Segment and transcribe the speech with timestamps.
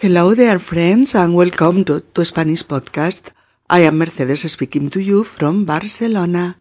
[0.00, 3.32] Hello there, friends, and welcome to, to Spanish Podcast.
[3.68, 6.54] I am Mercedes speaking to you from Barcelona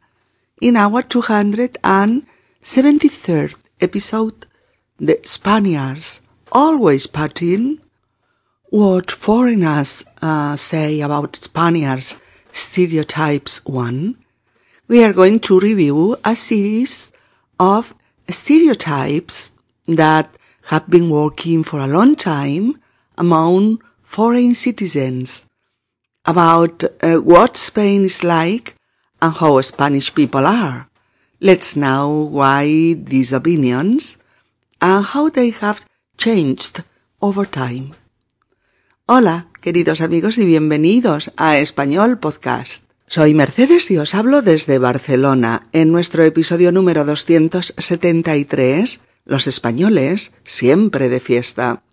[0.59, 4.47] in our 273rd episode,
[4.99, 6.21] The Spaniards
[6.51, 7.77] Always Partying.
[8.71, 12.17] What foreigners uh, say about Spaniards
[12.51, 14.17] Stereotypes 1.
[14.87, 17.11] We are going to review a series
[17.59, 17.93] of
[18.27, 19.51] stereotypes
[19.87, 20.27] that
[20.71, 22.81] have been working for a long time
[23.17, 25.45] among foreign citizens
[26.25, 28.75] about uh, what Spain is like
[29.21, 30.89] and how Spanish people are.
[31.39, 34.17] Let's know why these opinions
[34.81, 35.85] and how they have
[36.17, 36.83] changed
[37.21, 37.95] over time.
[39.05, 42.85] Hola, queridos amigos y bienvenidos a Español Podcast.
[43.07, 51.07] Soy Mercedes y os hablo desde Barcelona en nuestro episodio número 273, Los españoles siempre
[51.07, 51.83] de fiesta.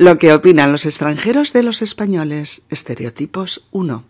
[0.00, 4.06] Lo que opinan los extranjeros de los españoles, estereotipos 1.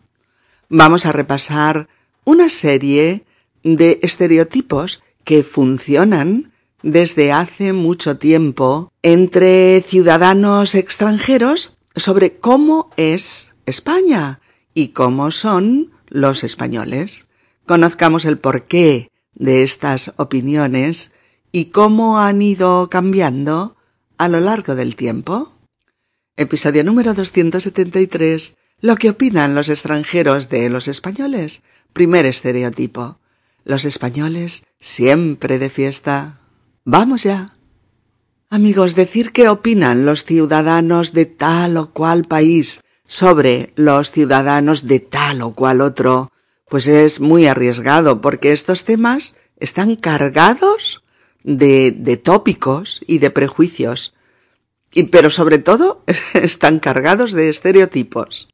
[0.69, 1.89] Vamos a repasar
[2.23, 3.25] una serie
[3.65, 6.53] de estereotipos que funcionan
[6.85, 14.39] desde hace mucho tiempo entre ciudadanos extranjeros sobre cómo es España
[14.75, 17.27] y cómo son los españoles.
[17.67, 21.13] Conozcamos el porqué de estas opiniones
[21.51, 23.75] y cómo han ido cambiando
[24.19, 25.57] a lo largo del tiempo.
[26.41, 28.57] Episodio número 273.
[28.81, 31.61] Lo que opinan los extranjeros de los españoles.
[31.93, 33.19] Primer estereotipo.
[33.63, 36.41] Los españoles siempre de fiesta.
[36.87, 37.59] Vamos ya.
[38.49, 44.99] Amigos, decir qué opinan los ciudadanos de tal o cual país sobre los ciudadanos de
[45.01, 46.33] tal o cual otro,
[46.71, 51.05] pues es muy arriesgado porque estos temas están cargados
[51.45, 54.15] de, de tópicos y de prejuicios
[54.93, 58.49] y, pero sobre todo están cargados de estereotipos.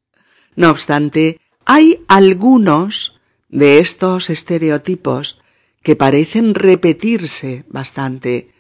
[0.55, 5.41] No obstante, hay algunos de estos estereotipos
[5.83, 8.51] que parecen repetirse bastante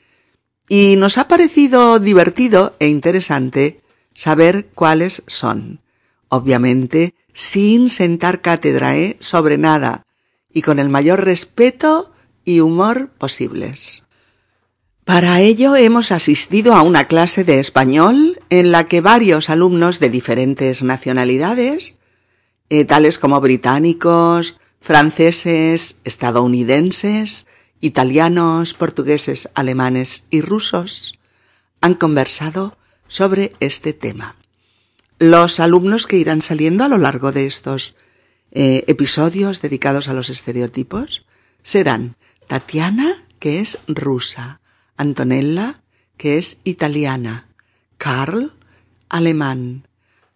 [0.68, 3.80] y nos ha parecido divertido e interesante
[4.14, 5.80] saber cuáles son.
[6.28, 9.16] Obviamente, sin sentar cátedra ¿eh?
[9.20, 10.06] sobre nada
[10.52, 12.12] y con el mayor respeto
[12.44, 14.05] y humor posibles.
[15.06, 20.10] Para ello hemos asistido a una clase de español en la que varios alumnos de
[20.10, 22.00] diferentes nacionalidades,
[22.70, 27.46] eh, tales como británicos, franceses, estadounidenses,
[27.80, 31.16] italianos, portugueses, alemanes y rusos,
[31.80, 34.34] han conversado sobre este tema.
[35.20, 37.94] Los alumnos que irán saliendo a lo largo de estos
[38.50, 41.24] eh, episodios dedicados a los estereotipos
[41.62, 42.16] serán
[42.48, 44.60] Tatiana, que es rusa,
[44.96, 45.82] Antonella,
[46.16, 47.48] que es italiana,
[47.98, 48.52] Carl,
[49.08, 49.88] alemán,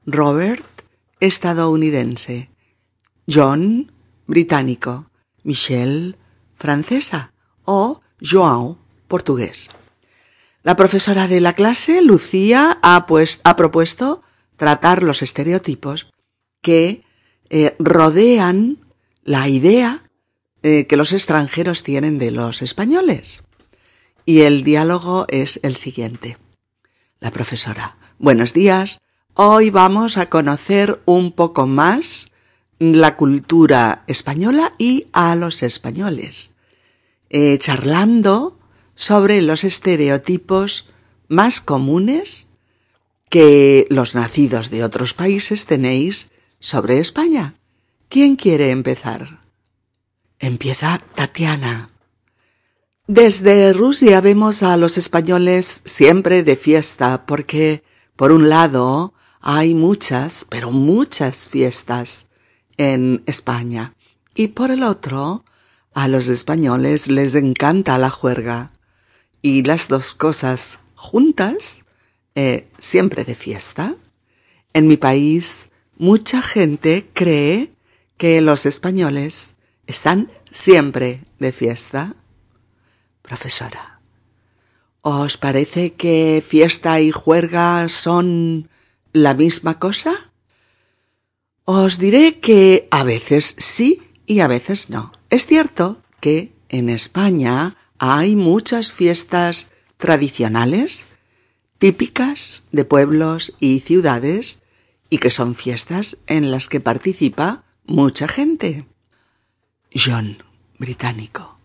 [0.07, 0.65] Robert,
[1.21, 2.51] estadounidense,
[3.29, 3.93] John,
[4.27, 5.11] británico,
[5.43, 6.17] Michelle,
[6.55, 7.33] francesa.
[7.65, 9.71] O João, portugués.
[10.63, 14.23] La profesora de la clase, Lucía, ha, pues, propuesto
[14.57, 16.11] tratar los estereotipos
[16.61, 17.05] que
[17.49, 18.79] eh, rodean
[19.25, 20.05] la idea
[20.63, 23.45] eh, que los extranjeros tienen de los españoles.
[24.31, 26.39] Y el diálogo es el siguiente.
[27.19, 27.97] La profesora.
[28.21, 29.01] Buenos días.
[29.35, 32.31] Hoy vamos a conocer un poco más
[32.79, 36.55] la cultura española y a los españoles,
[37.29, 38.57] eh, charlando
[38.95, 40.89] sobre los estereotipos
[41.27, 42.51] más comunes
[43.31, 46.31] que los nacidos de otros países tenéis
[46.61, 47.57] sobre España.
[48.09, 49.41] ¿Quién quiere empezar?
[50.39, 51.91] Empieza Tatiana.
[53.13, 57.83] Desde Rusia vemos a los españoles siempre de fiesta porque,
[58.15, 62.27] por un lado, hay muchas, pero muchas fiestas
[62.77, 63.97] en España.
[64.37, 65.45] Y por el otro,
[65.93, 68.71] a los españoles les encanta la juerga.
[69.43, 71.85] Y las dos cosas juntas,
[72.37, 73.97] eh, siempre de fiesta.
[74.73, 77.73] En mi país, mucha gente cree
[78.17, 79.57] que los españoles
[79.89, 82.15] están siempre de fiesta
[83.31, 84.01] Profesora,
[85.03, 88.69] ¿os parece que fiesta y juerga son
[89.13, 90.33] la misma cosa?
[91.65, 95.13] Os diré que a veces sí y a veces no.
[95.31, 101.07] Es cierto que en España hay muchas fiestas tradicionales,
[101.79, 104.61] típicas de pueblos y ciudades,
[105.09, 108.87] y que son fiestas en las que participa mucha gente.
[109.95, 110.43] John,
[110.81, 111.60] británico.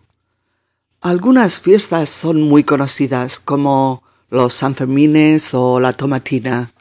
[1.06, 6.72] Algunas fiestas son muy conocidas como los Sanfermines o la Tomatina,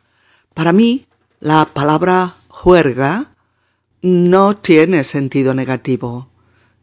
[0.55, 1.05] Para mí,
[1.41, 3.31] la palabra juerga
[4.01, 6.31] no tiene sentido negativo,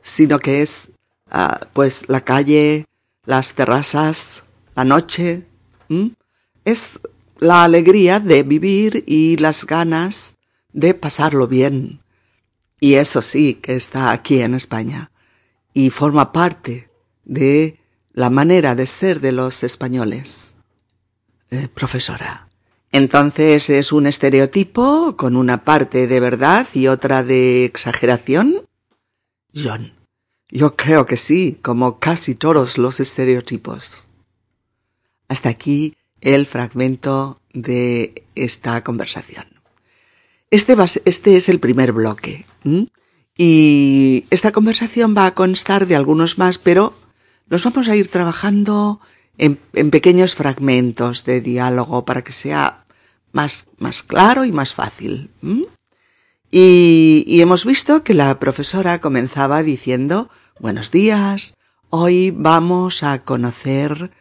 [0.03, 0.91] sino que es,
[1.31, 2.85] ah, pues, la calle,
[3.25, 4.43] las terrazas,
[4.75, 5.47] la noche.
[6.63, 6.99] Es
[7.39, 10.35] la alegría de vivir y las ganas
[10.73, 12.03] de pasarlo bien.
[12.79, 15.09] Y eso sí que está aquí en España
[15.73, 16.90] y forma parte
[17.31, 17.80] de
[18.12, 20.54] la manera de ser de los españoles.
[21.50, 22.50] Eh, profesora,
[22.92, 28.68] entonces es un estereotipo con una parte de verdad y otra de exageración?
[29.56, 29.94] John,
[30.50, 34.04] yo creo que sí, como casi todos los estereotipos.
[35.30, 39.45] Hasta aquí el fragmento de esta conversación.
[40.50, 40.75] Este,
[41.06, 42.45] este es el primer bloque.
[43.38, 46.94] Y esta conversación va a constar de algunos más, pero
[47.51, 49.01] los vamos a ir trabajando
[49.38, 49.57] en,
[49.92, 52.86] pequeños fragmentos de diálogo para que sea
[53.33, 55.30] más, más claro y más fácil.
[56.50, 61.56] Y, hemos visto que la profesora comenzaba diciendo buenos días,
[61.89, 64.12] hoy vamos a conocer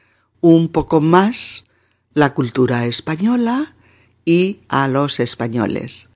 [0.40, 1.66] un poco más
[2.14, 3.76] la cultura española
[4.24, 6.10] y a los españoles,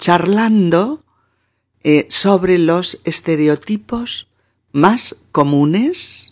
[0.00, 1.04] charlando
[1.84, 4.26] eh, sobre los estereotipos
[4.72, 6.25] más comunes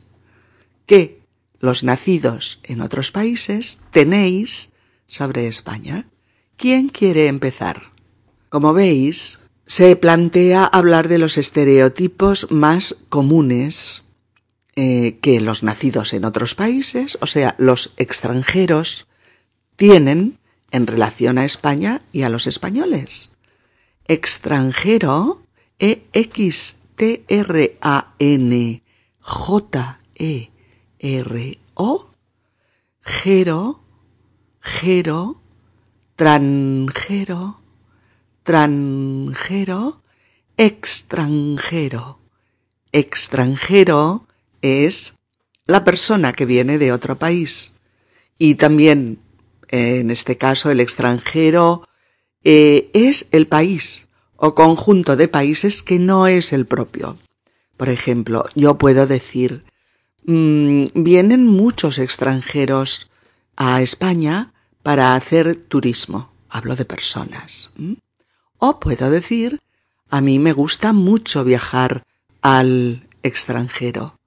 [0.86, 1.20] que
[1.60, 4.72] los nacidos en otros países tenéis
[5.06, 6.08] sobre España.
[6.56, 7.90] ¿Quién quiere empezar?
[8.48, 14.04] Como veis, se plantea hablar de los estereotipos más comunes
[14.76, 19.06] eh, que los nacidos en otros países, o sea, los extranjeros,
[19.76, 20.38] tienen
[20.70, 23.30] en relación a España y a los españoles.
[24.06, 25.42] Extranjero,
[31.04, 32.10] E-X-T-R-A-N-J-E-R-O,
[33.02, 33.80] Gero,
[34.62, 35.42] Gero,
[36.16, 37.60] Tranjero,
[38.42, 40.02] Tranjero,
[40.56, 42.18] Extranjero.
[42.92, 44.26] Extranjero
[44.62, 45.14] es
[45.66, 47.74] la persona que viene de otro país.
[48.38, 49.20] Y también,
[49.68, 51.86] en este caso, el extranjero
[52.44, 57.18] eh, es el país o conjunto de países que no es el propio.
[57.76, 59.64] Por ejemplo, yo puedo decir,
[60.24, 63.10] mm, vienen muchos extranjeros
[63.56, 66.30] a España para hacer turismo.
[66.48, 67.70] Hablo de personas.
[68.58, 69.60] O puedo decir,
[70.10, 72.02] a mí me gusta mucho viajar
[72.42, 74.18] al extranjero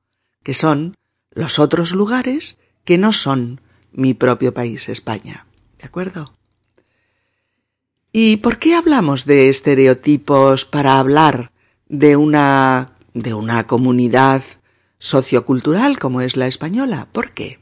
[0.48, 0.96] que son
[1.32, 3.60] los otros lugares que no son
[3.92, 5.46] mi propio país, España.
[5.78, 6.34] ¿De acuerdo?
[8.14, 11.52] ¿Y por qué hablamos de estereotipos para hablar
[11.90, 14.42] de una de una comunidad
[15.00, 17.08] sociocultural como es la española?
[17.12, 17.60] ¿Por qué?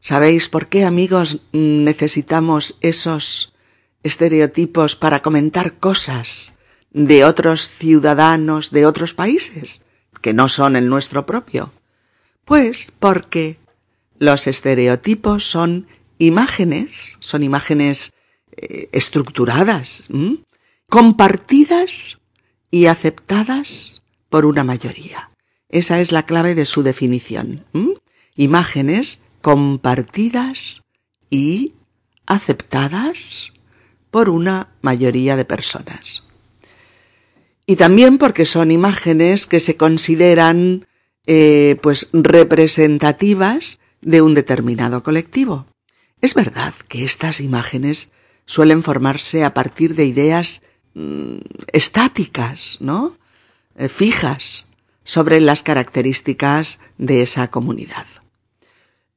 [0.00, 3.54] ¿Sabéis por qué, amigos, necesitamos esos
[4.02, 6.54] estereotipos para comentar cosas
[6.90, 9.84] de otros ciudadanos de otros países?
[10.24, 11.70] que no son el nuestro propio?
[12.46, 13.58] Pues porque
[14.18, 15.86] los estereotipos son
[16.16, 18.14] imágenes, son imágenes
[18.56, 20.08] eh, estructuradas,
[20.88, 22.16] compartidas
[22.70, 24.00] y aceptadas
[24.30, 25.28] por una mayoría.
[25.74, 27.66] Esa es la clave de su definición.
[28.34, 30.82] Imágenes compartidas
[31.28, 31.74] y
[32.26, 33.52] aceptadas
[34.10, 36.24] por una mayoría de personas
[37.66, 40.86] y también porque son imágenes que se consideran
[41.26, 45.66] eh, pues representativas de un determinado colectivo.
[46.20, 48.12] Es verdad que estas imágenes
[48.44, 50.62] suelen formarse a partir de ideas
[50.94, 51.38] mm,
[51.72, 53.16] estáticas, ¿no?
[53.76, 54.68] Eh, fijas
[55.04, 58.06] sobre las características de esa comunidad.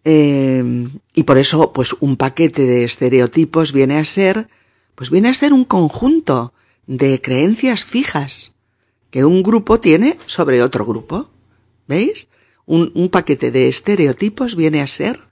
[0.03, 4.48] Eh, y por eso, pues un paquete de estereotipos viene a ser,
[4.96, 6.53] pues viene a ser un conjunto
[6.86, 8.53] de creencias fijas
[9.10, 11.29] que un grupo tiene sobre otro grupo.
[11.88, 12.27] ¿Veis?
[12.65, 15.29] Un, paquete de estereotipos viene a ser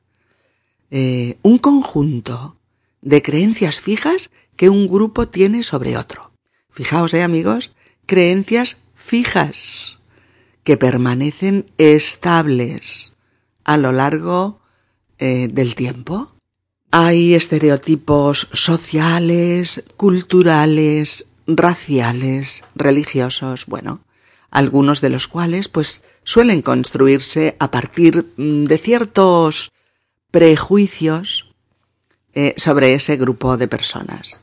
[0.90, 2.58] eh, un conjunto
[3.02, 6.32] de creencias fijas que un grupo tiene sobre otro.
[6.72, 7.72] Fijaos, eh, amigos,
[8.06, 9.95] creencias fijas
[10.66, 13.14] que permanecen estables
[13.64, 14.60] a lo largo
[15.20, 16.34] eh, del tiempo.
[16.92, 24.02] Hay estereotipos sociales, culturales, raciales, religiosos, bueno,
[24.50, 29.72] algunos de los cuales pues suelen construirse a partir mm, de ciertos
[30.32, 31.54] prejuicios
[32.34, 34.42] eh, sobre ese grupo de personas.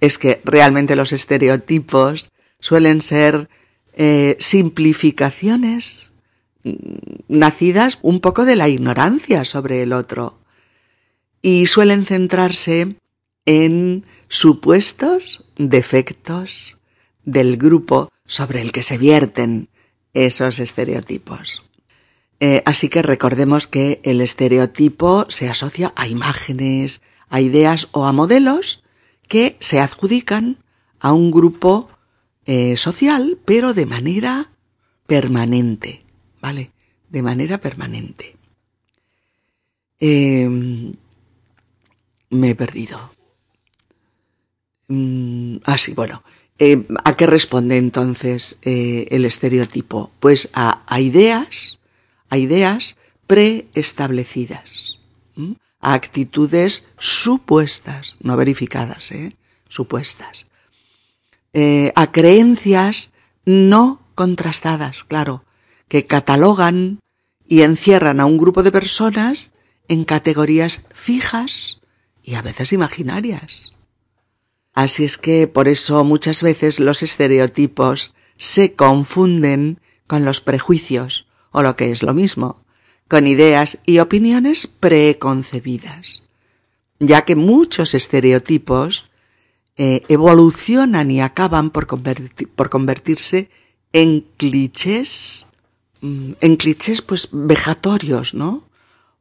[0.00, 2.30] Es que realmente los estereotipos
[2.60, 3.48] suelen ser
[4.02, 6.10] eh, simplificaciones
[6.64, 6.72] mm,
[7.28, 10.38] nacidas un poco de la ignorancia sobre el otro
[11.42, 12.96] y suelen centrarse
[13.44, 16.78] en supuestos defectos
[17.26, 19.68] del grupo sobre el que se vierten
[20.14, 21.62] esos estereotipos.
[22.40, 28.14] Eh, así que recordemos que el estereotipo se asocia a imágenes, a ideas o a
[28.14, 28.82] modelos
[29.28, 30.56] que se adjudican
[31.00, 31.90] a un grupo
[32.52, 34.50] eh, social, pero de manera
[35.06, 36.00] permanente,
[36.40, 36.72] ¿vale?
[37.08, 38.34] De manera permanente.
[40.00, 40.94] Em,
[42.30, 43.14] me he perdido.
[44.88, 46.24] Mm, ah, sí, bueno.
[46.58, 50.10] Eh, ¿A qué responde entonces eh, el estereotipo?
[50.18, 51.78] Pues a, ideas,
[52.30, 52.96] a ideas
[53.28, 54.98] preestablecidas,
[55.78, 59.12] a actitudes supuestas, no verificadas,
[59.68, 60.46] supuestas,
[61.52, 63.10] eh, a creencias
[63.44, 65.44] no contrastadas, claro,
[65.88, 67.00] que catalogan
[67.46, 69.52] y encierran a un grupo de personas
[69.88, 71.80] en categorías fijas
[72.22, 73.72] y a veces imaginarias.
[74.72, 81.62] Así es que por eso muchas veces los estereotipos se confunden con los prejuicios, o
[81.62, 82.64] lo que es lo mismo,
[83.08, 86.22] con ideas y opiniones preconcebidas,
[87.00, 89.09] ya que muchos estereotipos
[89.76, 93.50] eh, evolucionan y acaban por, por convertirse
[93.92, 95.46] en clichés,
[96.00, 98.68] mm, en clichés pues vejatorios, ¿no?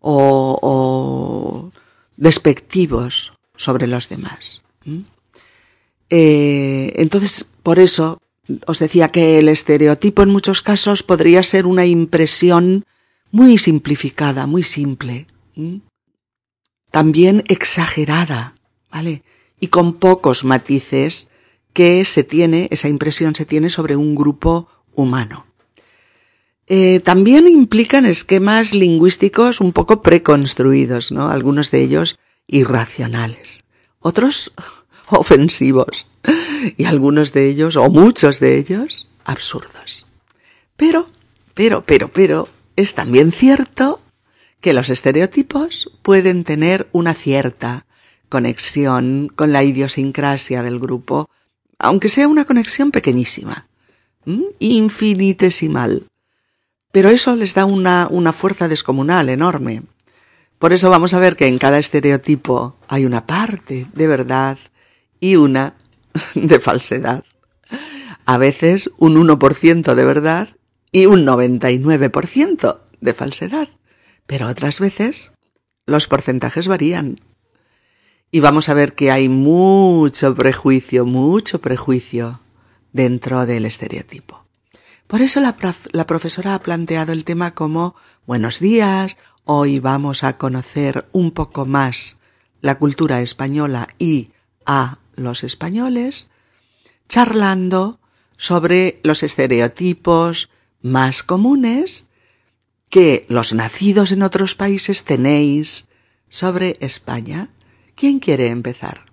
[0.01, 1.71] O,
[2.15, 4.61] despectivos sobre los demás.
[6.09, 8.21] Eh, entonces, por eso
[8.65, 12.85] os decía que el estereotipo en muchos casos podría ser una impresión
[13.31, 15.27] muy simplificada, muy simple,
[16.91, 18.55] también exagerada,
[18.91, 19.23] ¿vale?
[19.59, 21.29] Y con pocos matices
[21.73, 25.45] que se tiene, esa impresión se tiene sobre un grupo humano.
[26.67, 31.29] Eh, también implican esquemas lingüísticos un poco preconstruidos, ¿no?
[31.29, 33.61] Algunos de ellos irracionales,
[33.99, 34.51] otros
[35.09, 36.07] ofensivos
[36.77, 40.05] y algunos de ellos, o muchos de ellos, absurdos.
[40.77, 41.09] Pero,
[41.55, 43.99] pero, pero, pero, es también cierto
[44.61, 47.85] que los estereotipos pueden tener una cierta
[48.29, 51.29] conexión con la idiosincrasia del grupo,
[51.77, 53.67] aunque sea una conexión pequeñísima,
[54.59, 56.03] infinitesimal.
[56.91, 59.83] Pero eso les da una, una fuerza descomunal enorme.
[60.57, 64.57] Por eso vamos a ver que en cada estereotipo hay una parte de verdad
[65.19, 65.75] y una
[66.35, 67.23] de falsedad.
[68.25, 70.49] A veces un 1% de verdad
[70.91, 73.69] y un 99% de falsedad.
[74.27, 75.31] Pero otras veces
[75.85, 77.19] los porcentajes varían.
[78.31, 82.41] Y vamos a ver que hay mucho prejuicio, mucho prejuicio
[82.93, 84.45] dentro del estereotipo.
[85.07, 87.95] Por eso la, profesora ha planteado el tema como
[88.27, 92.19] buenos días, hoy vamos a conocer un poco más
[92.61, 94.29] la cultura española y
[94.67, 96.29] a los españoles,
[97.07, 97.99] charlando
[98.37, 100.51] sobre los estereotipos,
[100.83, 102.11] más comunes
[102.89, 105.87] que los nacidos en otros países tenéis
[106.27, 107.49] sobre España.
[107.99, 109.03] ¿Quién quiere empezar?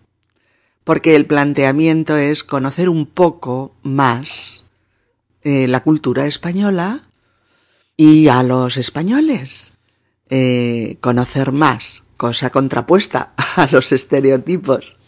[0.85, 4.65] Porque el planteamiento es conocer un poco más
[5.43, 7.03] eh, la cultura española
[7.97, 9.73] y a los españoles.
[10.31, 14.99] Eh, conocer más, cosa contrapuesta a los estereotipos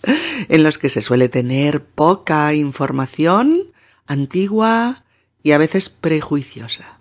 [0.49, 3.71] en los que se suele tener poca información
[4.09, 5.05] antigua
[5.41, 6.99] y a veces prejuiciosa.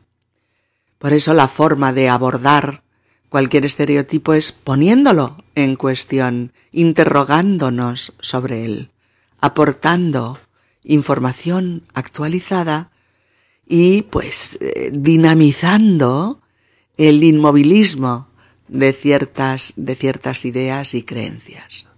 [1.00, 2.84] Por eso la forma de abordar
[3.30, 8.92] cualquier estereotipo es poniéndolo en cuestión, interrogándonos sobre él,
[9.40, 10.40] aportando
[10.84, 12.92] información actualizada
[13.66, 16.42] y pues eh, dinamizando
[16.96, 18.28] el inmovilismo
[18.68, 21.90] de ciertas, de ciertas ideas y creencias.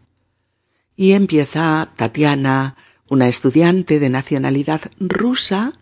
[0.96, 2.78] Y empieza Tatiana,
[3.10, 5.74] una estudiante de nacionalidad rusa,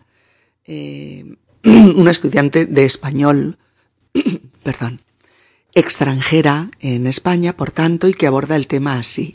[0.64, 3.56] eh, una estudiante de español,
[4.64, 5.00] perdón,
[5.78, 9.34] extranjera en España, por tanto, y que aborda el tema así.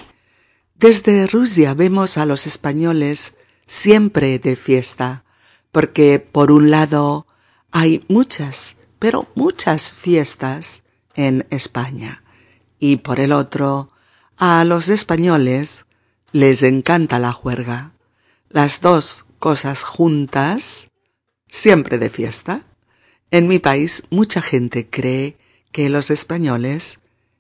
[0.75, 3.35] Desde Rusia vemos a los españoles
[3.67, 5.23] siempre de fiesta,
[5.71, 7.27] porque por un lado
[7.71, 10.83] hay muchas, pero muchas fiestas
[11.15, 12.23] en España,
[12.79, 13.91] y por el otro,
[14.37, 15.85] a los españoles
[16.31, 17.93] les encanta la juerga.
[18.49, 20.87] Las dos cosas juntas
[21.47, 22.65] siempre de fiesta.
[23.29, 25.37] En mi país mucha gente cree
[25.73, 26.99] que los españoles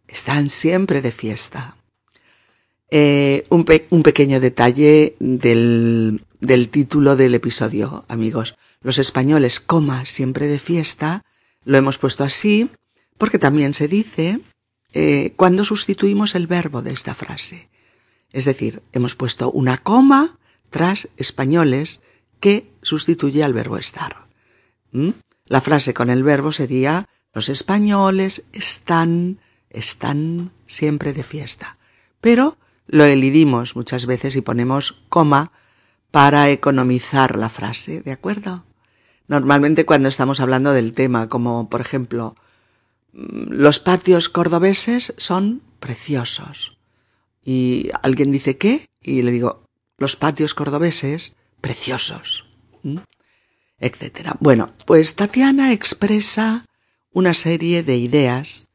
[0.09, 1.77] están siempre de fiesta.
[2.89, 8.55] Eh, un, pequeño detalle del, del título del episodio, amigos.
[8.81, 11.23] Los españoles, coma, siempre de fiesta,
[11.63, 12.69] lo hemos puesto así
[13.17, 14.41] porque también se dice
[14.93, 17.69] eh, cuando sustituimos el verbo de esta frase.
[18.31, 20.37] Es decir, hemos puesto una coma
[20.69, 22.01] tras españoles
[22.39, 24.27] que sustituye al verbo estar.
[24.91, 25.11] ¿Mm?
[25.45, 31.77] La frase con el verbo sería los españoles están, están siempre de fiesta.
[32.21, 35.51] Pero lo elidimos muchas veces y ponemos coma
[36.11, 38.63] para economizar la frase, ¿de acuerdo?
[39.27, 42.35] Normalmente cuando estamos hablando del tema, como por ejemplo,
[43.13, 46.77] mm, los patios cordobeses son preciosos.
[47.43, 48.87] Y alguien dice ¿qué?
[49.01, 49.63] Y le digo,
[49.97, 52.45] los patios cordobeses preciosos.
[53.79, 54.35] Etcétera.
[54.39, 56.65] Bueno, pues Tatiana expresa
[57.13, 58.67] una serie de ideas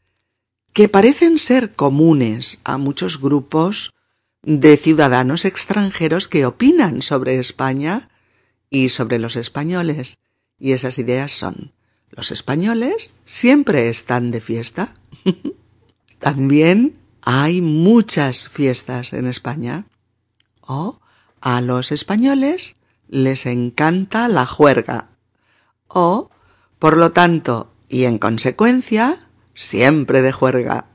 [0.72, 3.94] que parecen ser comunes a muchos grupos
[4.42, 8.08] de ciudadanos extranjeros que opinan sobre España
[8.70, 10.18] y sobre los españoles.
[10.58, 11.72] Y esas ideas son,
[12.10, 14.94] los españoles siempre están de fiesta.
[16.18, 19.86] También hay muchas fiestas en España.
[20.60, 21.00] O
[21.40, 22.74] a los españoles
[23.08, 25.10] les encanta la juerga.
[25.88, 26.30] O,
[26.78, 30.86] por lo tanto, y en consecuencia, siempre de juerga.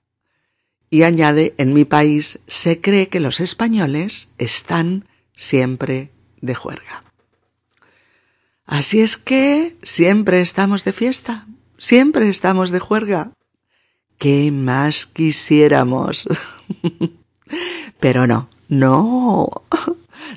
[0.89, 7.03] Y añade, en mi país se cree que los españoles están siempre de juerga.
[8.65, 11.47] Así es que siempre estamos de fiesta,
[11.77, 13.31] siempre estamos de juerga.
[14.17, 16.27] ¿Qué más quisiéramos?
[18.00, 19.50] Pero no, no.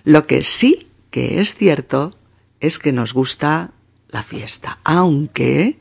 [0.05, 2.17] Lo que sí que es cierto
[2.61, 3.73] es que nos gusta
[4.09, 5.79] la fiesta, aunque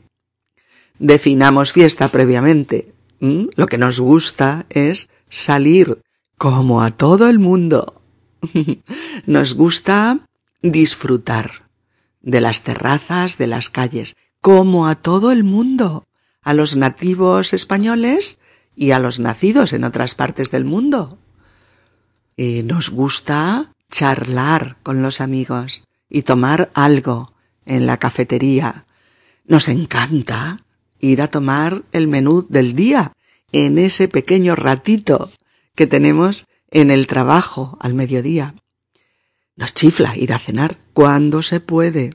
[0.98, 2.92] definamos fiesta previamente.
[3.20, 6.02] Lo que nos gusta es salir
[6.38, 8.02] como a todo el mundo.
[9.26, 10.20] nos gusta
[10.62, 11.66] disfrutar
[12.20, 16.06] de las terrazas, de las calles, como a todo el mundo,
[16.42, 18.38] a los nativos españoles
[18.74, 21.18] y a los nacidos en otras partes del mundo.
[22.36, 27.32] Y nos gusta charlar con los amigos y tomar algo
[27.64, 28.86] en la cafetería.
[29.46, 30.58] Nos encanta
[31.00, 33.12] ir a tomar el menú del día
[33.52, 35.30] en ese pequeño ratito
[35.74, 38.54] que tenemos en el trabajo al mediodía.
[39.56, 42.10] Nos chifla ir a cenar cuando se puede.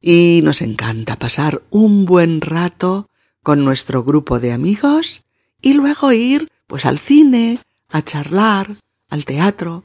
[0.00, 3.08] Y nos encanta pasar un buen rato
[3.42, 5.24] con nuestro grupo de amigos
[5.60, 8.76] y luego ir pues al cine, a charlar,
[9.08, 9.84] al teatro.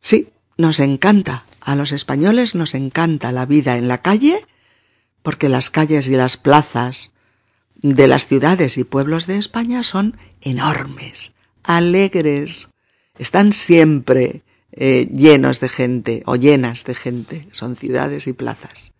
[0.00, 1.44] Sí, nos encanta.
[1.60, 4.46] A los españoles nos encanta la vida en la calle
[5.28, 7.12] porque las calles y las plazas
[7.74, 12.70] de las ciudades y pueblos de España son enormes, alegres,
[13.18, 18.94] están siempre eh, llenos de gente o llenas de gente, son ciudades y plazas.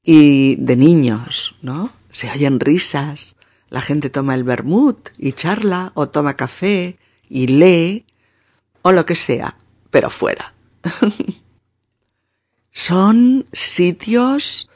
[0.00, 1.90] Y de niños, ¿no?
[2.12, 3.34] Se oyen risas,
[3.68, 8.06] la gente toma el vermut y charla o toma café y lee
[8.82, 9.56] o lo que sea,
[9.90, 10.54] pero fuera.
[12.70, 14.68] son sitios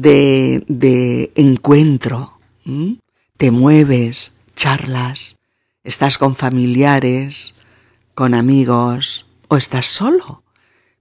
[0.00, 2.38] de, de encuentro.
[3.36, 5.38] Te mueves, charlas,
[5.84, 7.54] estás con familiares,
[8.14, 10.42] con amigos o estás solo,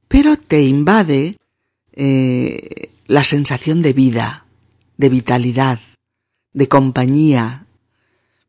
[0.08, 1.38] pero te invade
[1.94, 4.46] eh, la sensación de vida,
[4.98, 5.80] de vitalidad,
[6.54, 7.66] de compañía,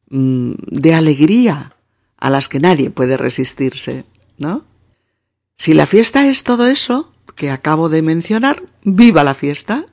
[0.08, 1.74] de alegría
[2.16, 4.04] a las que nadie puede resistirse,
[4.38, 4.64] ¿no?
[5.56, 9.86] Si la fiesta es todo eso que acabo de mencionar, viva la fiesta.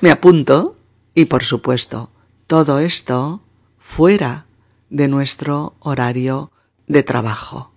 [0.00, 0.78] Me apunto
[1.14, 2.10] y por supuesto,
[2.46, 3.42] todo esto
[3.78, 4.46] fuera
[4.88, 6.52] de nuestro horario
[6.86, 7.72] de trabajo,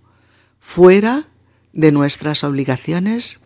[0.58, 1.28] fuera
[1.74, 3.40] de nuestras obligaciones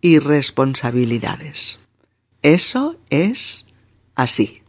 [0.00, 1.80] y responsabilidades.
[2.42, 3.66] Eso es
[4.14, 4.62] así.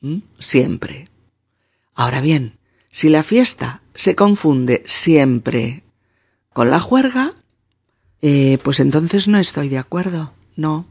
[0.00, 0.18] ¿Mm?
[0.40, 1.08] Siempre.
[1.94, 2.58] Ahora bien,
[2.90, 5.84] si la fiesta se confunde siempre
[6.52, 7.34] con la juerga,
[8.20, 10.32] eh, pues entonces no estoy de acuerdo.
[10.56, 10.86] No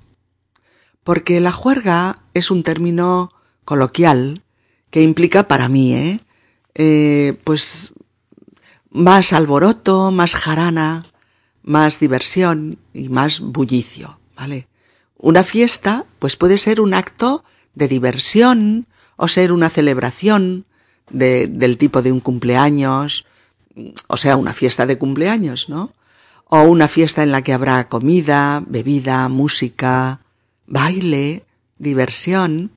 [1.08, 3.32] porque la juerga es un término
[3.64, 4.44] coloquial
[4.90, 6.20] que implica para mí, ¿eh?
[6.76, 7.40] ¿eh?
[7.46, 7.94] pues
[8.90, 11.06] más alboroto, más jarana,
[11.64, 14.68] más diversión y más bullicio, ¿vale?
[15.16, 20.66] Una fiesta, pues puede ser un acto de diversión o ser una celebración
[21.10, 23.26] de, del tipo de un cumpleaños,
[24.08, 25.94] o sea, una fiesta de cumpleaños, ¿no?
[26.50, 30.20] O una fiesta en la que habrá comida, bebida, música,
[30.68, 31.46] baile,
[31.78, 32.72] diversión.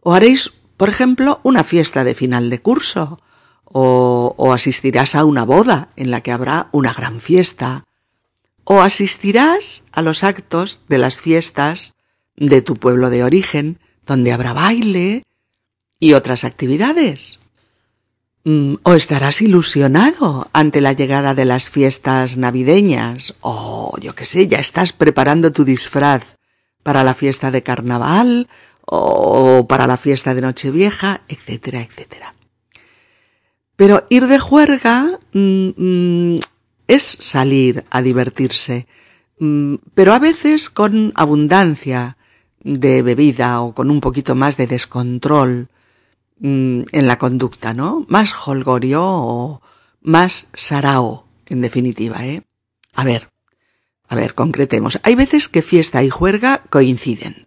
[0.00, 3.20] O haréis, por ejemplo, una fiesta de final de curso,
[3.64, 7.84] o, o, asistirás a una boda en la que habrá una gran fiesta,
[8.64, 11.94] o asistirás a los actos de las fiestas
[12.36, 15.24] de tu pueblo de origen, donde habrá baile
[16.00, 17.40] y otras actividades.
[18.44, 23.34] Mm, o estarás ilusionado ante la llegada de las fiestas navideñas.
[23.42, 26.37] O yo qué sé, ya estás preparando tu disfraz
[26.82, 28.48] para la fiesta de carnaval
[28.84, 32.34] o para la fiesta de Nochevieja, etcétera, etcétera.
[33.76, 36.40] Pero ir de juerga mm, mm,
[36.86, 38.86] es salir a divertirse,
[39.94, 42.16] pero a veces con abundancia
[42.60, 45.68] de bebida o con un poquito más de descontrol
[46.40, 48.04] Mm, en la conducta, ¿no?
[48.08, 49.60] Más holgorio o
[50.02, 52.42] más sarao, en definitiva, ¿eh?
[52.94, 53.28] A ver,
[54.08, 54.98] a ver, concretemos.
[55.02, 57.46] Hay veces que fiesta y juerga coinciden.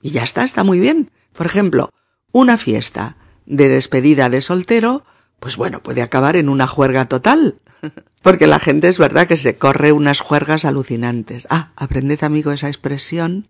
[0.00, 1.10] Y ya está, está muy bien.
[1.32, 1.90] Por ejemplo,
[2.32, 5.04] una fiesta de despedida de soltero,
[5.38, 7.60] pues bueno, puede acabar en una juerga total.
[8.22, 11.46] Porque la gente es verdad que se corre unas juergas alucinantes.
[11.50, 13.48] Ah, aprended amigo esa expresión,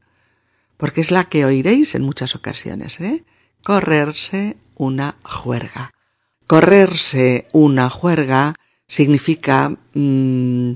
[0.78, 3.24] porque es la que oiréis en muchas ocasiones, ¿eh?
[3.62, 5.92] Correrse una juerga.
[6.46, 8.54] Correrse una juerga
[8.88, 10.72] significa mm,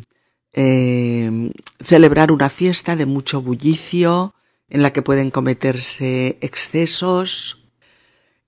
[0.56, 4.34] eh, celebrar una fiesta de mucho bullicio,
[4.68, 7.68] en la que pueden cometerse excesos,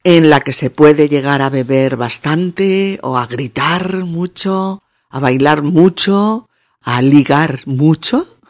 [0.03, 5.63] en la que se puede llegar a beber bastante o a gritar mucho, a bailar
[5.63, 6.49] mucho,
[6.83, 8.41] a ligar mucho,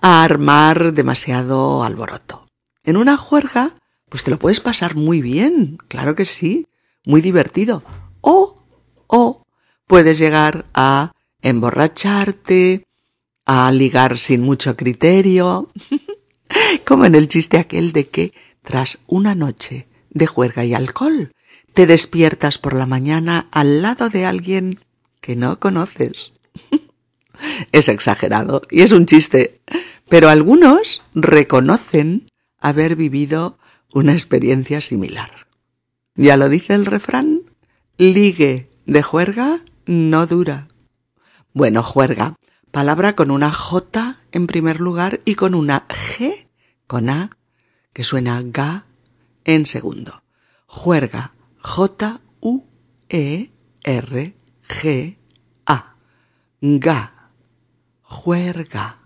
[0.00, 2.46] a armar demasiado alboroto.
[2.84, 3.74] En una juerga
[4.12, 6.66] pues te lo puedes pasar muy bien, claro que sí,
[7.06, 7.82] muy divertido.
[8.20, 8.62] O,
[9.06, 9.46] o,
[9.86, 11.12] puedes llegar a
[11.42, 12.86] emborracharte,
[13.44, 15.70] a ligar sin mucho criterio,
[16.86, 21.32] como en el chiste aquel de que tras una noche de juerga y alcohol,
[21.74, 24.78] te despiertas por la mañana al lado de alguien
[25.20, 26.32] que no conoces.
[27.72, 29.60] es exagerado y es un chiste,
[30.08, 32.28] pero algunos reconocen
[32.58, 33.58] haber vivido
[33.92, 35.46] una experiencia similar.
[36.14, 37.42] Ya lo dice el refrán,
[37.96, 40.68] ligue de juerga no dura.
[41.54, 42.36] Bueno, juerga,
[42.70, 46.46] palabra con una J en primer lugar y con una G
[46.86, 47.36] con A,
[47.92, 48.86] que suena ga
[49.44, 50.22] en segundo.
[50.66, 52.62] Juerga, J-U-E-R-G-A.
[56.62, 57.30] Ga,
[58.02, 58.98] juerga,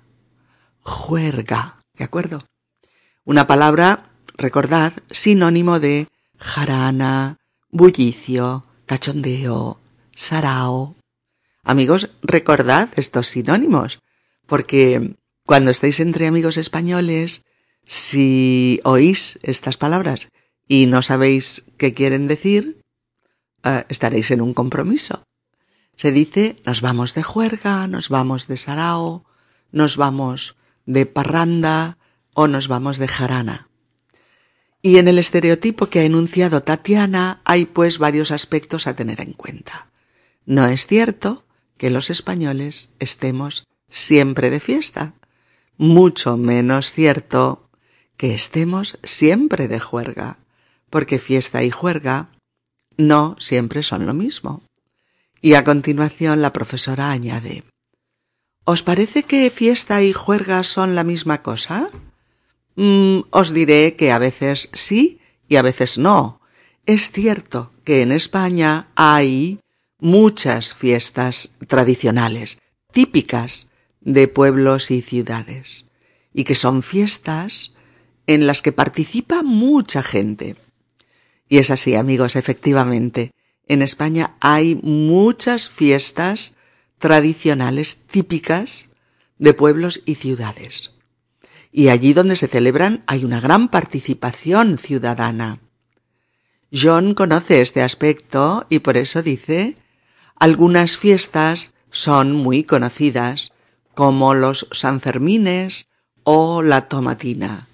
[0.83, 2.45] juerga, ¿de acuerdo?
[3.25, 6.07] Una palabra recordad, sinónimo de
[6.39, 7.39] jarana,
[7.71, 9.81] bullicio, cachondeo,
[10.15, 10.95] sarao.
[11.69, 13.99] Amigos, recordad estos sinónimos,
[14.47, 17.45] porque cuando estáis entre amigos españoles,
[17.85, 20.29] si oís estas palabras
[20.69, 22.85] y no sabéis qué quieren decir,
[23.65, 25.25] eh, estaréis en un compromiso.
[25.97, 29.25] Se dice nos vamos de juerga, nos vamos de sarao,
[29.73, 31.99] nos vamos de parranda
[32.33, 33.69] o nos vamos de jarana.
[34.83, 39.33] Y en el estereotipo que ha enunciado Tatiana hay pues varios aspectos a tener en
[39.33, 39.91] cuenta.
[40.45, 41.46] No es cierto
[41.77, 45.15] que los españoles estemos siempre de fiesta.
[45.77, 47.69] Mucho menos cierto
[48.17, 50.39] que estemos siempre de juerga,
[50.91, 52.31] porque fiesta y juerga
[52.97, 54.63] no siempre son lo mismo.
[55.43, 57.63] Y a continuación la profesora añade
[58.65, 61.89] ¿Os parece que fiesta y juerga son la misma cosa?
[62.75, 66.41] Mm, os diré que a veces sí y a veces no.
[66.85, 69.61] Es cierto que en España hay
[69.99, 72.59] muchas fiestas tradicionales,
[72.93, 73.69] típicas
[74.01, 75.91] de pueblos y ciudades,
[76.33, 77.73] y que son fiestas
[78.27, 80.57] en las que participa mucha gente.
[81.49, 83.33] Y es así, amigos, efectivamente.
[83.67, 86.57] En España hay muchas fiestas
[86.99, 88.91] tradicionales típicas
[89.39, 90.97] de pueblos y ciudades
[91.77, 95.61] y allí donde se celebran hay una gran participación ciudadana.
[96.73, 99.77] John conoce este aspecto y por eso dice
[100.39, 103.53] algunas fiestas son muy conocidas,
[103.95, 105.89] como los Sanfermines
[106.23, 107.69] o la Tomatina.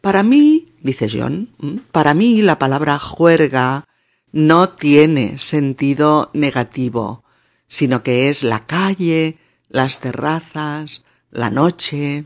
[0.00, 1.50] Para mí, dice John,
[1.90, 3.84] para mí la palabra juerga
[4.30, 7.24] no tiene sentido negativo,
[7.66, 12.24] sino que es la calle, las terrazas, la noche,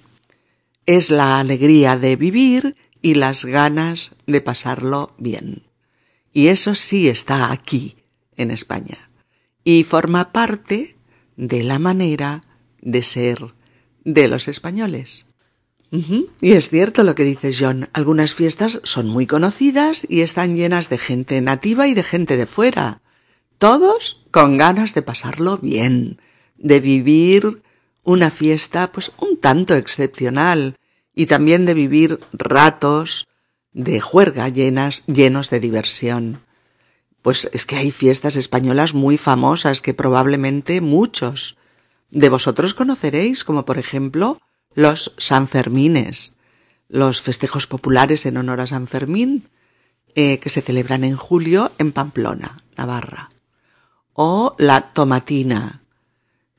[0.87, 5.65] es la alegría de vivir y las ganas de pasarlo bien.
[6.33, 7.97] Y eso sí está aquí,
[8.37, 9.11] en España,
[9.65, 10.97] y forma parte
[11.37, 12.43] de la manera
[12.81, 13.39] de ser
[14.05, 15.27] de los españoles.
[16.41, 20.89] Y es cierto lo que dice John, algunas fiestas son muy conocidas y están llenas
[20.89, 23.03] de gente nativa y de gente de fuera,
[23.59, 26.19] todos con ganas de pasarlo bien,
[26.57, 27.63] de vivir
[28.05, 30.77] una fiesta pues un tanto excepcional
[31.15, 33.29] y también de vivir ratos
[33.73, 36.41] de juerga llenas, llenos de diversión.
[37.23, 41.57] Pues es que hay fiestas españolas muy famosas que probablemente muchos
[42.11, 44.41] de vosotros conoceréis, como por ejemplo
[44.75, 46.37] los Sanfermines,
[46.89, 49.49] los festejos populares en honor a San Fermín,
[50.15, 53.31] eh, que se celebran en julio en Pamplona, Navarra.
[54.13, 55.83] O la Tomatina,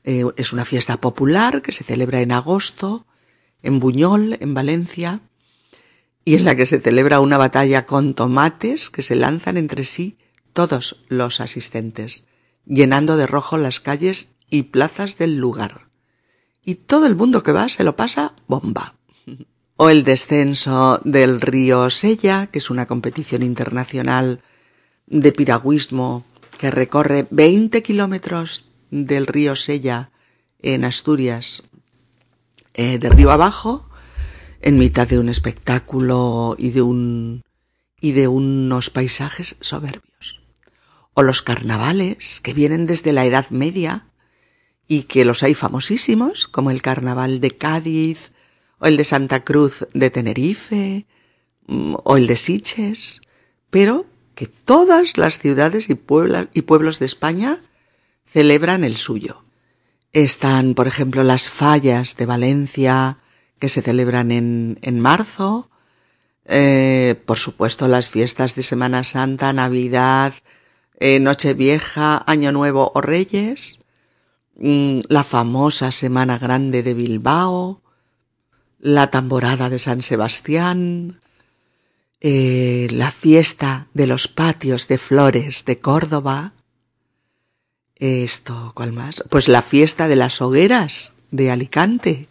[0.02, 3.06] eh, es una fiesta popular que se celebra en agosto,
[3.62, 5.20] en Buñol, en Valencia,
[6.24, 10.16] y en la que se celebra una batalla con tomates que se lanzan entre sí
[10.54, 12.26] todos los asistentes,
[12.64, 15.88] llenando de rojo las calles y plazas del lugar.
[16.64, 18.94] Y todo el mundo que va se lo pasa bomba.
[19.76, 24.40] O el descenso del río Sella, que es una competición internacional
[25.08, 26.24] de piragüismo
[26.58, 30.12] que recorre 20 kilómetros del río Sella
[30.62, 31.64] en Asturias,
[32.74, 33.90] eh, de río abajo,
[34.60, 37.42] en mitad de un espectáculo y de un
[38.00, 40.13] y de unos paisajes soberbios.
[41.14, 44.06] O los carnavales que vienen desde la Edad Media
[44.86, 48.32] y que los hay famosísimos, como el carnaval de Cádiz,
[48.78, 51.06] o el de Santa Cruz de Tenerife,
[51.66, 53.20] mm, o el de Siches,
[53.70, 57.62] pero que todas las ciudades y, pueblos de España
[58.26, 59.44] celebran el suyo.
[60.12, 63.18] Están, por ejemplo, las fallas de Valencia,
[63.58, 65.70] que se celebran en, en marzo,
[66.44, 70.34] eh, por supuesto las fiestas de Semana Santa, Navidad,
[70.98, 73.80] eh, Nochevieja, Año Nuevo o Reyes,
[74.56, 77.82] mm, la famosa Semana Grande de Bilbao,
[78.78, 81.20] la tamborada de San Sebastián,
[82.20, 86.54] eh, la fiesta de los patios de flores de Córdoba,
[87.96, 89.24] esto, ¿cuál más?
[89.30, 92.28] Pues la fiesta de las hogueras de Alicante,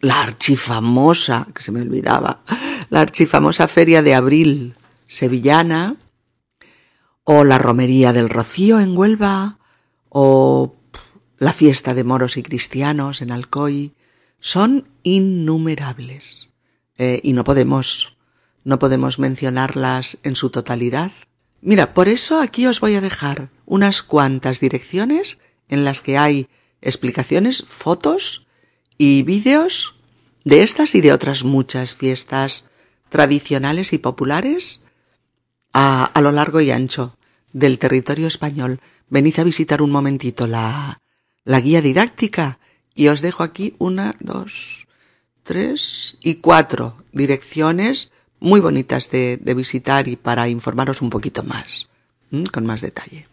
[0.00, 2.42] la archifamosa, que se me olvidaba,
[2.90, 4.74] la archifamosa Feria de Abril
[5.06, 5.96] sevillana,
[7.24, 9.58] o la Romería del Rocío en Huelva,
[10.08, 10.76] o
[11.38, 13.94] la fiesta de moros y cristianos en Alcoy,
[14.40, 16.50] son innumerables.
[16.98, 18.16] Eh, y no podemos,
[18.64, 21.12] no podemos mencionarlas en su totalidad.
[21.60, 26.48] Mira, por eso aquí os voy a dejar unas cuantas direcciones en las que hay
[26.80, 28.46] explicaciones, fotos
[28.98, 29.94] y vídeos
[30.44, 32.64] de estas y de otras muchas fiestas
[33.08, 34.81] tradicionales y populares
[35.72, 37.16] a, lo largo y ancho
[37.52, 38.80] del territorio español.
[39.08, 41.00] Venid a visitar un momentito la,
[41.44, 42.58] la guía didáctica
[42.94, 44.86] y os dejo aquí una, dos,
[45.42, 51.88] tres y cuatro direcciones muy bonitas de visitar y para informaros un poquito más,
[52.52, 53.28] con más detalle.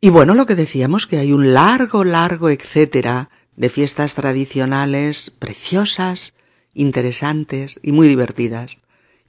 [0.00, 6.34] Y bueno, lo que decíamos que hay un largo, largo etcétera de fiestas tradicionales preciosas,
[6.74, 8.76] interesantes y muy divertidas,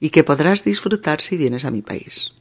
[0.00, 2.32] y que podrás disfrutar si vienes a mi país.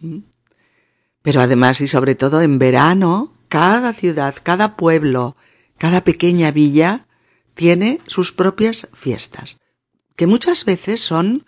[1.21, 5.35] Pero además y sobre todo en verano, cada ciudad, cada pueblo,
[5.77, 7.05] cada pequeña villa
[7.53, 9.59] tiene sus propias fiestas,
[10.15, 11.45] que muchas veces son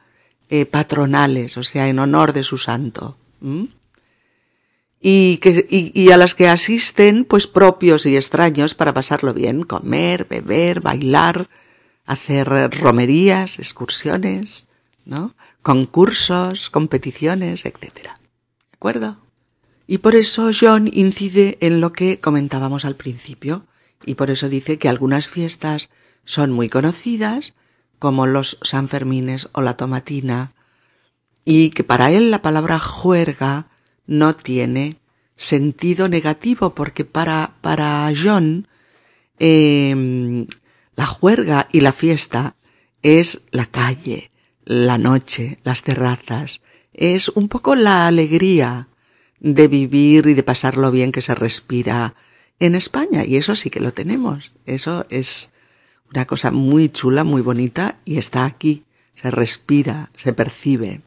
[0.50, 3.17] eh, patronales, o sea, en honor de su santo.
[5.02, 10.26] Y, que, y, a las que asisten, pues propios y extraños para pasarlo bien, comer,
[10.26, 11.48] beber, bailar,
[12.06, 14.65] hacer romerías, excursiones,
[15.06, 15.36] ¿no?
[15.69, 17.93] Concursos, competiciones, etc.
[17.93, 18.10] ¿De
[18.73, 19.19] acuerdo?
[19.86, 23.67] Y por eso John incide en lo que comentábamos al principio,
[24.03, 25.91] y por eso dice que algunas fiestas
[26.25, 27.53] son muy conocidas,
[27.99, 30.53] como los Sanfermines o la tomatina,
[31.45, 33.67] y que para él la palabra juerga
[34.08, 34.97] no tiene
[35.36, 38.67] sentido negativo porque para, para John
[39.38, 40.47] eh,
[40.95, 42.55] la juerga y la fiesta
[43.03, 44.32] es la calle,
[44.69, 46.62] la noche, las terrazas,
[46.93, 48.88] es un poco la alegría
[49.39, 52.13] de vivir y de pasarlo bien que se respira
[52.60, 55.49] en España y eso sí que lo tenemos, eso es
[56.13, 61.01] una cosa muy chula, muy bonita y está aquí, se respira, se percibe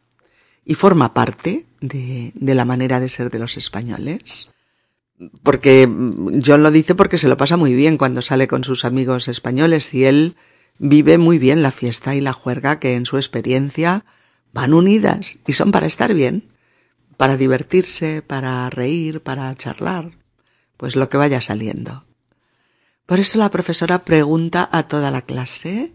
[0.64, 4.48] y forma parte de, de la manera de ser de los españoles.
[5.44, 5.84] Porque
[6.44, 9.94] John lo dice porque se lo pasa muy bien cuando sale con sus amigos españoles
[9.94, 10.34] y él
[10.78, 14.04] vive muy bien la fiesta y la juerga que en su experiencia
[14.52, 16.48] van unidas y son para estar bien,
[17.16, 20.12] para divertirse, para reír, para charlar,
[20.76, 22.04] pues lo que vaya saliendo.
[23.06, 25.92] Por eso la profesora pregunta a toda la clase.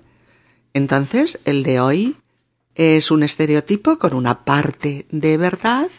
[0.73, 2.17] Entonces, el de hoy
[2.75, 5.89] es un estereotipo con una parte de verdad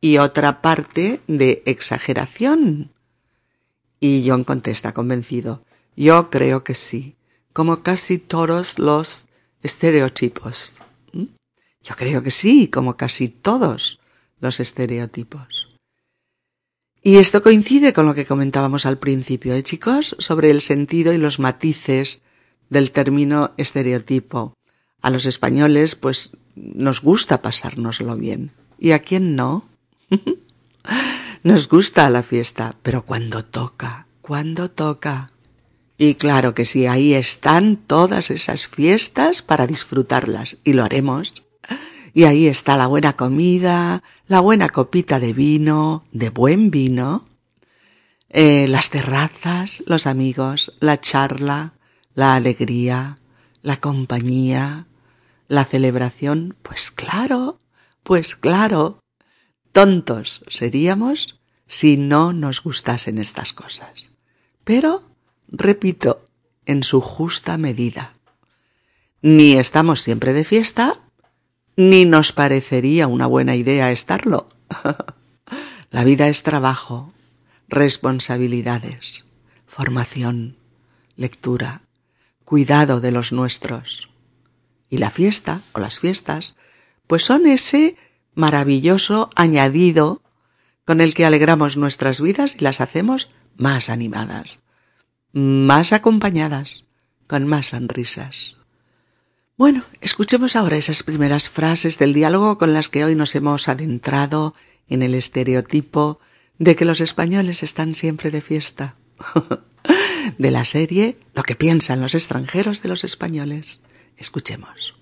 [0.00, 2.92] y otra parte de exageración.
[4.00, 5.64] Y John contesta convencido,
[5.96, 7.16] yo creo que sí,
[7.54, 9.26] como casi todos los
[9.62, 10.74] estereotipos.
[11.12, 11.24] ¿Mm?
[11.82, 14.00] Yo creo que sí, como casi todos
[14.40, 15.74] los estereotipos.
[17.02, 20.16] Y esto coincide con lo que comentábamos al principio, ¿eh, chicos?
[20.18, 22.22] Sobre el sentido y los matices
[22.70, 24.54] del término estereotipo.
[25.00, 28.50] A los españoles, pues, nos gusta pasárnoslo bien.
[28.78, 29.68] ¿Y a quién no?
[31.44, 35.30] nos gusta la fiesta, pero cuando toca, cuando toca.
[35.96, 41.32] Y claro que sí, ahí están todas esas fiestas para disfrutarlas, y lo haremos.
[42.12, 47.28] Y ahí está la buena comida, la buena copita de vino, de buen vino,
[48.28, 51.74] eh, las terrazas, los amigos, la charla,
[52.14, 53.18] la alegría,
[53.62, 54.86] la compañía,
[55.48, 56.56] la celebración.
[56.62, 57.58] Pues claro,
[58.02, 59.00] pues claro.
[59.72, 64.10] Tontos seríamos si no nos gustasen estas cosas.
[64.64, 65.13] Pero,
[65.48, 66.26] repito,
[66.66, 68.14] en su justa medida.
[69.22, 71.00] Ni estamos siempre de fiesta,
[71.76, 74.46] ni nos parecería una buena idea estarlo.
[75.90, 77.12] La vida es trabajo,
[77.68, 79.26] responsabilidades,
[79.66, 80.56] formación,
[81.16, 81.82] lectura,
[82.44, 84.08] cuidado de los nuestros.
[84.90, 86.56] Y la fiesta, o las fiestas,
[87.06, 87.96] pues son ese
[88.34, 90.22] maravilloso añadido
[90.84, 94.58] con el que alegramos nuestras vidas y las hacemos más animadas,
[95.34, 96.84] más acompañadas,
[97.26, 98.56] con más sonrisas.
[99.56, 104.54] Bueno, escuchemos ahora esas primeras frases del diálogo con las que hoy nos hemos adentrado
[104.88, 106.20] en el estereotipo
[106.58, 108.94] de que los españoles están siempre de fiesta.
[110.38, 113.80] de la serie Lo que piensan los extranjeros de los españoles.
[114.16, 114.94] Escuchemos.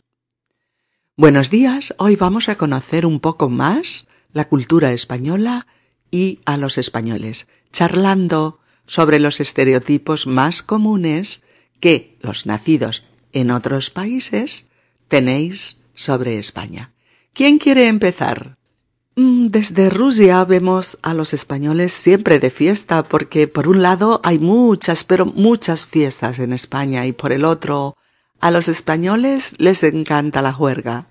[1.15, 5.67] Buenos días, hoy vamos a conocer un poco más la cultura española
[6.11, 11.43] y a los españoles, charlando sobre los estereotipos más comunes
[11.81, 14.69] que los nacidos en otros países
[15.09, 16.93] tenéis sobre España.
[17.33, 18.57] ¿Quién quiere empezar?
[19.17, 24.39] Mm, desde Rusia vemos a los españoles siempre de fiesta porque por un lado hay
[24.39, 27.97] muchas, pero muchas fiestas en España y por el otro
[28.41, 31.09] a los españoles les encanta la juerga.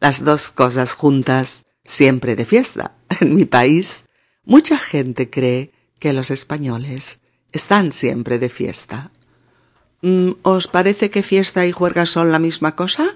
[0.00, 2.96] Las dos cosas juntas siempre de fiesta.
[3.20, 4.06] En mi país
[4.44, 7.18] mucha gente cree que los españoles
[7.52, 9.10] están siempre de fiesta.
[10.02, 13.06] Mm, ¿Os parece que fiesta y juerga son la misma cosa?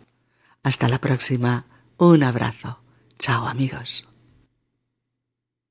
[0.64, 1.66] Hasta la próxima.
[1.98, 2.80] Un abrazo.
[3.18, 4.05] Chao amigos.